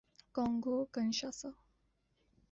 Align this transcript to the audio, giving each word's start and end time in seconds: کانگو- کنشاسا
کانگو- 0.35 0.77
کنشاسا 0.95 1.51